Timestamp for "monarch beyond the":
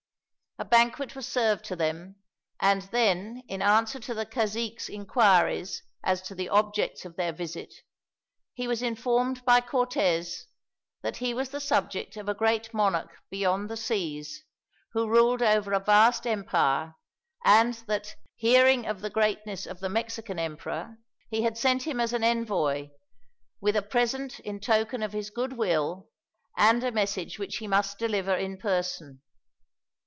12.75-13.77